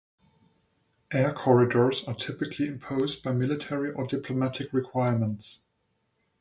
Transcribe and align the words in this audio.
Air 1.11 1.31
corridors 1.31 2.03
are 2.07 2.15
typically 2.15 2.65
imposed 2.65 3.21
by 3.21 3.33
military 3.33 3.91
or 3.93 4.07
diplomatic 4.07 4.73
requirements. 4.73 5.61